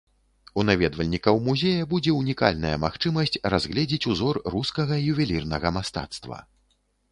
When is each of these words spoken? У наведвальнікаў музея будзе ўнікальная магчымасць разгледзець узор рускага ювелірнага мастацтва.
У 0.59 0.63
наведвальнікаў 0.69 1.35
музея 1.47 1.83
будзе 1.91 2.13
ўнікальная 2.21 2.73
магчымасць 2.87 3.39
разгледзець 3.57 4.01
узор 4.15 4.43
рускага 4.57 5.01
ювелірнага 5.13 5.75
мастацтва. 5.79 6.45